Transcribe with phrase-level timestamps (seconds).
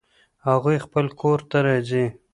[0.47, 2.05] هغوی خپل کور ته راځي